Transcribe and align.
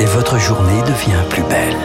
Et 0.00 0.04
votre 0.06 0.38
journée 0.38 0.80
devient 0.80 1.28
plus 1.28 1.42
belle. 1.42 1.76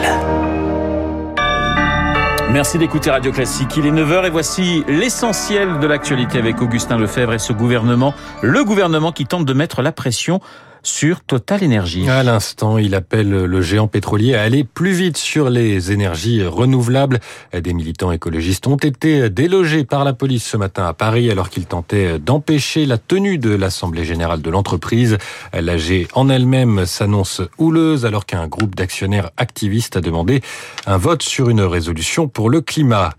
Merci 2.50 2.78
d'écouter 2.78 3.10
Radio 3.10 3.30
Classique. 3.30 3.76
Il 3.76 3.84
est 3.84 3.90
9h 3.90 4.24
et 4.26 4.30
voici 4.30 4.82
l'essentiel 4.88 5.80
de 5.80 5.86
l'actualité 5.86 6.38
avec 6.38 6.62
Augustin 6.62 6.96
Lefebvre 6.96 7.34
et 7.34 7.38
ce 7.38 7.52
gouvernement, 7.52 8.14
le 8.40 8.64
gouvernement 8.64 9.12
qui 9.12 9.26
tente 9.26 9.44
de 9.44 9.52
mettre 9.52 9.82
la 9.82 9.92
pression 9.92 10.40
sur 10.82 11.20
Total 11.20 11.62
Énergie. 11.62 12.08
À 12.08 12.22
l'instant, 12.22 12.78
il 12.78 12.94
appelle 12.94 13.30
le 13.30 13.62
géant 13.62 13.88
pétrolier 13.88 14.34
à 14.34 14.42
aller 14.42 14.64
plus 14.64 14.92
vite 14.92 15.16
sur 15.16 15.50
les 15.50 15.92
énergies 15.92 16.44
renouvelables. 16.44 17.20
Des 17.52 17.72
militants 17.72 18.12
écologistes 18.12 18.66
ont 18.66 18.76
été 18.76 19.30
délogés 19.30 19.84
par 19.84 20.04
la 20.04 20.12
police 20.12 20.44
ce 20.44 20.56
matin 20.56 20.86
à 20.86 20.92
Paris 20.92 21.30
alors 21.30 21.50
qu'ils 21.50 21.66
tentaient 21.66 22.18
d'empêcher 22.18 22.86
la 22.86 22.98
tenue 22.98 23.38
de 23.38 23.50
l'Assemblée 23.50 24.04
générale 24.04 24.42
de 24.42 24.50
l'entreprise. 24.50 25.18
L'AG 25.52 26.08
en 26.14 26.28
elle-même 26.28 26.86
s'annonce 26.86 27.42
houleuse 27.58 28.06
alors 28.06 28.26
qu'un 28.26 28.46
groupe 28.46 28.74
d'actionnaires 28.74 29.30
activistes 29.36 29.96
a 29.96 30.00
demandé 30.00 30.40
un 30.86 30.96
vote 30.96 31.22
sur 31.22 31.50
une 31.50 31.62
résolution 31.62 32.28
pour 32.28 32.50
le 32.50 32.60
climat. 32.60 33.10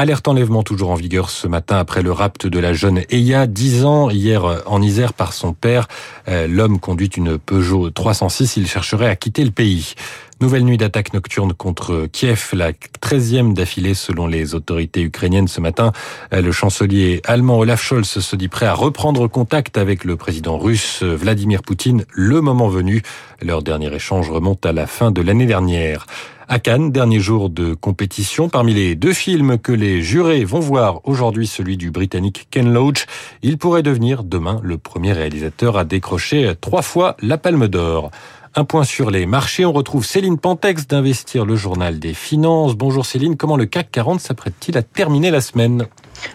Alerte 0.00 0.28
enlèvement 0.28 0.62
toujours 0.62 0.90
en 0.90 0.94
vigueur 0.94 1.28
ce 1.28 1.48
matin 1.48 1.76
après 1.76 2.02
le 2.02 2.12
rapt 2.12 2.46
de 2.46 2.60
la 2.60 2.72
jeune 2.72 3.02
Eya, 3.10 3.48
10 3.48 3.84
ans, 3.84 4.10
hier 4.10 4.62
en 4.66 4.80
Isère 4.80 5.12
par 5.12 5.32
son 5.32 5.52
père. 5.52 5.88
L'homme 6.28 6.78
conduit 6.78 7.08
une 7.08 7.36
Peugeot 7.36 7.90
306, 7.90 8.58
il 8.58 8.68
chercherait 8.68 9.08
à 9.08 9.16
quitter 9.16 9.42
le 9.42 9.50
pays. 9.50 9.94
Nouvelle 10.40 10.62
nuit 10.62 10.76
d'attaque 10.76 11.12
nocturne 11.14 11.52
contre 11.52 12.06
Kiev, 12.12 12.50
la 12.52 12.70
13e 12.70 13.54
d'affilée 13.54 13.94
selon 13.94 14.28
les 14.28 14.54
autorités 14.54 15.02
ukrainiennes 15.02 15.48
ce 15.48 15.60
matin. 15.60 15.90
Le 16.30 16.52
chancelier 16.52 17.20
allemand 17.24 17.58
Olaf 17.58 17.82
Scholz 17.82 18.20
se 18.20 18.36
dit 18.36 18.46
prêt 18.46 18.66
à 18.66 18.74
reprendre 18.74 19.26
contact 19.26 19.78
avec 19.78 20.04
le 20.04 20.14
président 20.14 20.58
russe 20.58 21.02
Vladimir 21.02 21.62
Poutine 21.62 22.04
le 22.12 22.40
moment 22.40 22.68
venu. 22.68 23.02
Leur 23.42 23.64
dernier 23.64 23.92
échange 23.92 24.30
remonte 24.30 24.64
à 24.64 24.72
la 24.72 24.86
fin 24.86 25.10
de 25.10 25.22
l'année 25.22 25.46
dernière. 25.46 26.06
À 26.50 26.58
Cannes, 26.58 26.92
dernier 26.92 27.20
jour 27.20 27.50
de 27.50 27.74
compétition. 27.74 28.48
Parmi 28.48 28.72
les 28.72 28.94
deux 28.94 29.12
films 29.12 29.58
que 29.58 29.70
les 29.70 30.00
jurés 30.00 30.46
vont 30.46 30.60
voir 30.60 31.02
aujourd'hui, 31.04 31.46
celui 31.46 31.76
du 31.76 31.90
Britannique 31.90 32.48
Ken 32.50 32.72
Loach, 32.72 33.04
il 33.42 33.58
pourrait 33.58 33.82
devenir 33.82 34.24
demain 34.24 34.58
le 34.62 34.78
premier 34.78 35.12
réalisateur 35.12 35.76
à 35.76 35.84
décrocher 35.84 36.54
trois 36.58 36.80
fois 36.80 37.18
la 37.20 37.36
Palme 37.36 37.68
d'Or. 37.68 38.10
Un 38.54 38.64
point 38.64 38.84
sur 38.84 39.10
les 39.10 39.26
marchés. 39.26 39.66
On 39.66 39.72
retrouve 39.72 40.06
Céline 40.06 40.38
Pentex 40.38 40.86
d'Investir 40.86 41.44
le 41.44 41.54
journal 41.54 41.98
des 41.98 42.14
finances. 42.14 42.76
Bonjour 42.76 43.04
Céline, 43.04 43.36
comment 43.36 43.58
le 43.58 43.66
CAC 43.66 43.90
40 43.90 44.18
s'apprête-t-il 44.18 44.78
à 44.78 44.82
terminer 44.82 45.30
la 45.30 45.42
semaine? 45.42 45.86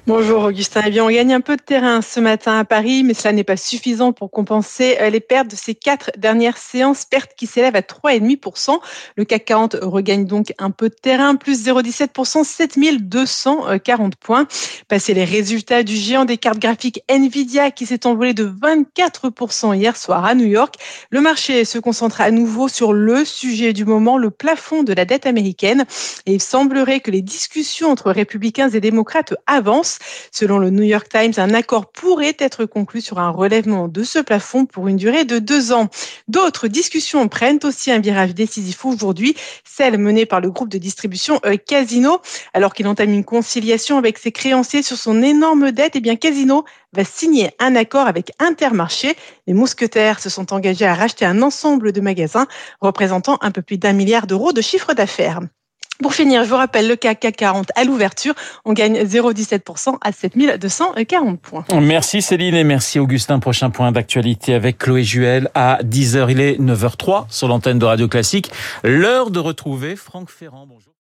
Bonjour 0.05 0.43
Augustin. 0.43 0.81
Eh 0.85 0.89
bien, 0.89 1.05
on 1.05 1.09
gagne 1.09 1.33
un 1.33 1.39
peu 1.39 1.55
de 1.55 1.61
terrain 1.61 2.01
ce 2.01 2.19
matin 2.19 2.59
à 2.59 2.65
Paris, 2.65 3.03
mais 3.05 3.13
cela 3.13 3.31
n'est 3.31 3.45
pas 3.45 3.55
suffisant 3.55 4.11
pour 4.11 4.31
compenser 4.31 4.97
les 5.09 5.21
pertes 5.21 5.49
de 5.49 5.55
ces 5.55 5.75
quatre 5.75 6.11
dernières 6.17 6.57
séances, 6.57 7.05
pertes 7.05 7.31
qui 7.37 7.47
s'élèvent 7.47 7.77
à 7.77 7.81
3,5%. 7.81 8.79
Le 9.15 9.23
CAC 9.23 9.45
40 9.45 9.77
regagne 9.81 10.25
donc 10.25 10.53
un 10.59 10.71
peu 10.71 10.89
de 10.89 10.93
terrain, 10.93 11.35
plus 11.35 11.65
0,17%, 11.65 12.43
7240 12.43 14.17
points. 14.17 14.45
Passé 14.89 15.13
les 15.13 15.23
résultats 15.23 15.83
du 15.83 15.95
géant 15.95 16.25
des 16.25 16.35
cartes 16.35 16.59
graphiques 16.59 17.01
Nvidia 17.07 17.71
qui 17.71 17.85
s'est 17.85 18.05
envolé 18.05 18.33
de 18.33 18.45
24% 18.45 19.73
hier 19.73 19.95
soir 19.95 20.25
à 20.25 20.35
New 20.35 20.47
York, 20.47 20.75
le 21.11 21.21
marché 21.21 21.63
se 21.63 21.79
concentre 21.79 22.19
à 22.19 22.29
nouveau 22.29 22.67
sur 22.67 22.91
le 22.91 23.23
sujet 23.23 23.71
du 23.71 23.85
moment, 23.85 24.17
le 24.17 24.31
plafond 24.31 24.83
de 24.83 24.91
la 24.91 25.05
dette 25.05 25.25
américaine. 25.25 25.85
Et 26.25 26.33
il 26.33 26.41
semblerait 26.41 26.99
que 26.99 27.09
les 27.09 27.21
discussions 27.21 27.89
entre 27.89 28.11
républicains 28.11 28.69
et 28.69 28.81
démocrates 28.81 29.33
avancent. 29.47 29.92
Selon 30.31 30.59
le 30.59 30.69
New 30.69 30.83
York 30.83 31.07
Times, 31.09 31.33
un 31.37 31.53
accord 31.53 31.91
pourrait 31.91 32.35
être 32.39 32.65
conclu 32.65 33.01
sur 33.01 33.19
un 33.19 33.29
relèvement 33.29 33.87
de 33.87 34.03
ce 34.03 34.19
plafond 34.19 34.65
pour 34.65 34.87
une 34.87 34.97
durée 34.97 35.25
de 35.25 35.39
deux 35.39 35.71
ans. 35.71 35.89
D'autres 36.27 36.67
discussions 36.67 37.27
prennent 37.27 37.59
aussi 37.63 37.91
un 37.91 37.99
virage 37.99 38.33
décisif 38.33 38.85
aujourd'hui, 38.85 39.35
celle 39.63 39.97
menée 39.97 40.25
par 40.25 40.41
le 40.41 40.51
groupe 40.51 40.69
de 40.69 40.77
distribution 40.77 41.39
Casino. 41.65 42.21
Alors 42.53 42.73
qu'il 42.73 42.87
entame 42.87 43.11
une 43.11 43.23
conciliation 43.23 43.97
avec 43.97 44.17
ses 44.17 44.31
créanciers 44.31 44.83
sur 44.83 44.97
son 44.97 45.21
énorme 45.21 45.71
dette, 45.71 45.95
et 45.95 45.99
eh 45.99 46.01
bien 46.01 46.15
Casino 46.15 46.65
va 46.93 47.03
signer 47.03 47.51
un 47.59 47.75
accord 47.75 48.07
avec 48.07 48.31
Intermarché. 48.39 49.15
Les 49.47 49.53
mousquetaires 49.53 50.19
se 50.19 50.29
sont 50.29 50.53
engagés 50.53 50.85
à 50.85 50.93
racheter 50.93 51.25
un 51.25 51.41
ensemble 51.41 51.91
de 51.91 52.01
magasins 52.01 52.47
représentant 52.81 53.37
un 53.41 53.51
peu 53.51 53.61
plus 53.61 53.77
d'un 53.77 53.93
milliard 53.93 54.27
d'euros 54.27 54.53
de 54.53 54.61
chiffre 54.61 54.93
d'affaires. 54.93 55.39
Pour 56.01 56.13
finir, 56.13 56.43
je 56.43 56.49
vous 56.49 56.55
rappelle 56.55 56.87
le 56.87 56.95
CAC 56.95 57.33
40 57.35 57.69
à 57.75 57.83
l'ouverture, 57.83 58.33
on 58.65 58.73
gagne 58.73 58.97
0,17% 59.03 59.97
à 60.01 60.11
7240 60.11 61.39
points. 61.39 61.65
Merci 61.79 62.21
Céline 62.21 62.55
et 62.55 62.63
merci 62.63 62.99
Augustin. 62.99 63.39
Prochain 63.39 63.69
point 63.69 63.91
d'actualité 63.91 64.53
avec 64.53 64.79
Chloé 64.79 65.03
Juel 65.03 65.49
à 65.53 65.79
10h. 65.83 66.31
Il 66.31 66.41
est 66.41 66.59
9h03 66.59 67.25
sur 67.29 67.47
l'antenne 67.47 67.79
de 67.79 67.85
Radio 67.85 68.07
Classique. 68.07 68.51
L'heure 68.83 69.29
de 69.29 69.39
retrouver 69.39 69.95
Franck 69.95 70.29
Ferrand. 70.29 70.65
Bonjour. 70.67 70.89